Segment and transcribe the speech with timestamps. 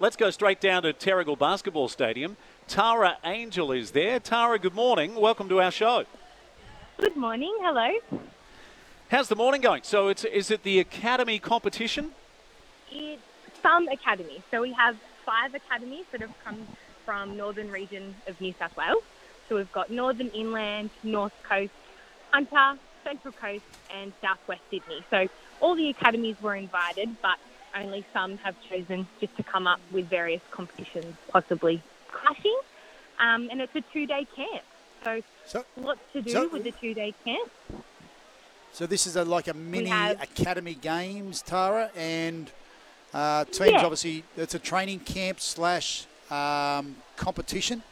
[0.00, 2.36] Let's go straight down to Terrigal Basketball Stadium.
[2.66, 4.18] Tara Angel is there.
[4.18, 5.14] Tara, good morning.
[5.14, 6.04] Welcome to our show.
[6.98, 7.54] Good morning.
[7.60, 8.20] Hello.
[9.10, 9.82] How's the morning going?
[9.84, 12.10] So, it's is it the academy competition?
[12.90, 13.22] It's
[13.62, 14.42] some academy.
[14.50, 16.66] So we have five academies that have come
[17.04, 19.04] from northern region of New South Wales.
[19.48, 21.72] So we've got Northern Inland, North Coast,
[22.32, 23.64] Hunter, Central Coast,
[23.94, 25.04] and Southwest Sydney.
[25.08, 25.28] So
[25.60, 27.38] all the academies were invited, but
[27.74, 32.56] only some have chosen just to come up with various competitions, possibly clashing.
[33.18, 34.62] Um, and it's a two-day camp,
[35.04, 37.50] so, So- lots to do so- with the two-day camp.
[38.72, 42.50] So this is a, like a mini academy games, Tara, and
[43.12, 43.70] uh, teams.
[43.70, 43.84] Yeah.
[43.84, 47.84] Obviously, it's a training camp slash um, competition.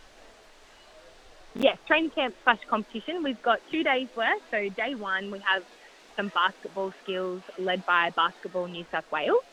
[1.54, 3.22] Yes, training camp slash competition.
[3.22, 4.42] We've got two days worth.
[4.50, 5.62] So day one, we have
[6.16, 9.44] some basketball skills led by Basketball New South Wales.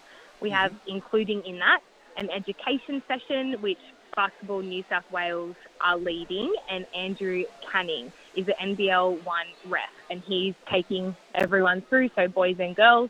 [0.42, 1.82] We have, including in that,
[2.18, 3.80] an education session which
[4.16, 10.22] Basketball New South Wales are leading, and Andrew Canning is an NBL one ref, and
[10.22, 13.10] he's taking everyone through, so boys and girls,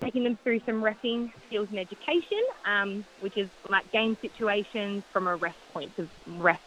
[0.00, 5.26] taking them through some refing skills and education, um, which is like game situations from
[5.26, 6.60] a ref point of ref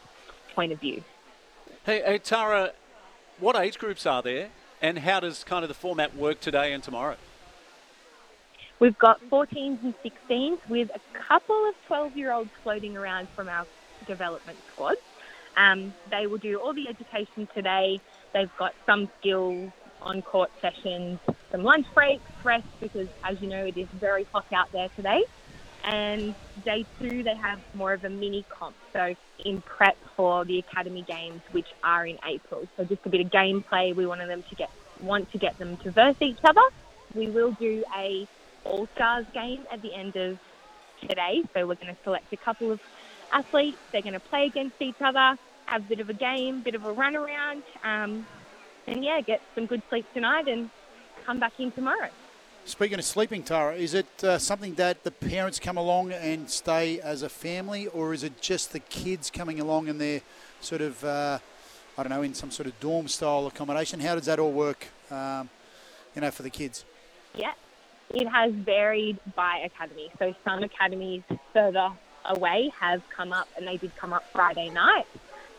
[0.54, 1.04] point of view.
[1.86, 2.72] Hey, hey, Tara,
[3.40, 4.50] what age groups are there,
[4.82, 7.16] and how does kind of the format work today and tomorrow?
[8.82, 13.48] We've got 14s and 16s with a couple of 12 year olds floating around from
[13.48, 13.68] our
[14.08, 14.96] development squad.
[15.56, 18.02] Um, they will do all the education today.
[18.34, 19.72] They've got some skills
[20.02, 21.20] on court sessions,
[21.52, 25.26] some lunch breaks, rest, because as you know, it is very hot out there today.
[25.84, 26.34] And
[26.66, 29.14] day two, they have more of a mini comp, so
[29.46, 32.68] in prep for the academy games, which are in April.
[32.78, 33.96] So just a bit of gameplay.
[33.96, 34.72] We wanted them to get
[35.04, 36.62] want to get them to verse each other.
[37.14, 38.28] We will do a
[38.64, 40.40] all stars game at the end of
[41.02, 41.44] today.
[41.54, 42.80] So we're going to select a couple of
[43.32, 43.78] athletes.
[43.92, 46.86] They're going to play against each other, have a bit of a game, bit of
[46.86, 48.26] a run around, um,
[48.88, 50.70] and yeah, get some good sleep tonight and
[51.26, 52.10] come back in tomorrow.
[52.66, 57.00] Speaking of sleeping, Tara, is it uh, something that the parents come along and stay
[57.00, 60.22] as a family, or is it just the kids coming along and they're
[60.60, 61.40] sort of, uh,
[61.98, 64.00] I don't know, in some sort of dorm style accommodation?
[64.00, 65.50] How does that all work, um,
[66.14, 66.86] you know, for the kids?
[67.34, 67.54] Yeah,
[68.14, 70.12] it has varied by academy.
[70.20, 71.24] So some academies
[71.54, 71.90] further
[72.26, 75.06] away have come up, and they did come up Friday night,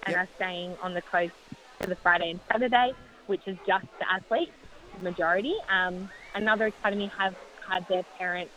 [0.07, 0.17] and Yep.
[0.17, 1.33] are staying on the coast
[1.81, 2.93] for the Friday and Saturday,
[3.27, 4.53] which is just the athletes
[5.01, 5.55] majority.
[5.69, 7.35] Um, another academy have
[7.69, 8.53] had their parents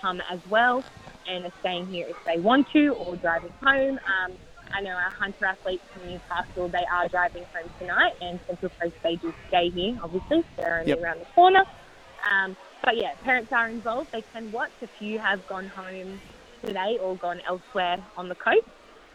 [0.00, 0.84] come as well,
[1.26, 3.98] and are staying here if they want to, or driving home.
[3.98, 4.38] Um,
[4.72, 8.94] I know our hunter athletes from Newcastle, they are driving home tonight, and Central Coast
[9.02, 9.98] they do stay here.
[10.02, 11.00] Obviously, they're only Yep.
[11.00, 11.64] around the corner.
[12.30, 14.12] Um, but yeah, parents are involved.
[14.12, 14.70] They can watch.
[14.82, 16.20] A few have gone home
[16.64, 18.66] today or gone elsewhere on the coast.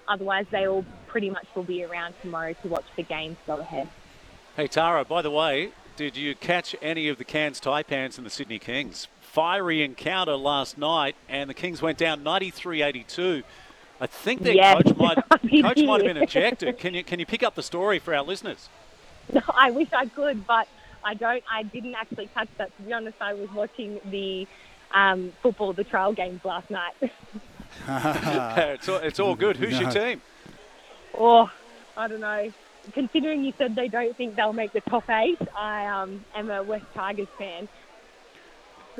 [0.07, 3.87] Otherwise, they all pretty much will be around tomorrow to watch the games go ahead.
[4.55, 8.29] Hey, Tara, by the way, did you catch any of the Cairns Taipans and the
[8.31, 9.07] Sydney Kings?
[9.21, 13.43] Fiery encounter last night, and the Kings went down 93 82.
[14.01, 15.17] I think their Yes, coach might
[15.61, 16.79] coach might have been ejected.
[16.79, 18.69] Can you can you pick up the story for our listeners?
[19.31, 20.67] No, I wish I could, but
[21.03, 21.43] I don't.
[21.51, 22.75] I didn't actually catch that.
[22.77, 24.47] To be honest, I was watching the
[24.93, 26.93] um, football, the trial games last night.
[27.87, 29.57] it's all, it's all good.
[29.57, 30.21] Who's your team?
[31.17, 31.49] oh,
[31.95, 32.51] I don't know.
[32.93, 36.63] Considering you said they don't think they'll make the top eight, I um, am a
[36.63, 37.67] West Tigers fan.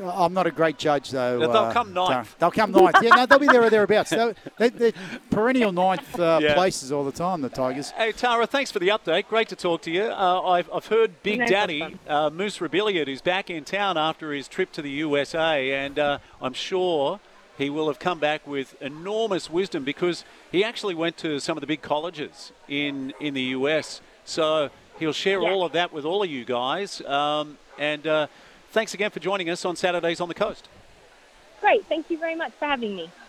[0.02, 1.40] I'm not a great judge, though.
[1.40, 2.10] They'll uh, come ninth.
[2.10, 2.28] Tara.
[2.40, 2.96] They'll come ninth.
[3.02, 4.12] Yeah, no, they'll be there or thereabouts.
[4.12, 4.92] They're, they're, they're
[5.30, 6.54] perennial ninth uh, Yeah.
[6.54, 7.92] places all the time, the Tigers.
[7.92, 9.28] Hey Tara, thanks for the update.
[9.28, 10.04] Great to talk to you.
[10.04, 14.32] Uh, I've, I've heard Big No Daddy uh, Moose Rebellion is back in town after
[14.32, 17.20] his trip to the USA, and uh, I'm sure
[17.58, 21.62] he will have come back with enormous wisdom because he actually went to some of
[21.62, 24.00] the big colleges in in the US.
[24.24, 25.50] So he'll share Yeah.
[25.52, 27.02] all of that with all of you guys.
[27.02, 28.28] Um, and uh,
[28.72, 30.68] thanks again for joining us on Saturdays on the Coast.
[31.62, 31.86] Great.
[31.88, 33.12] Thank you very much for having me.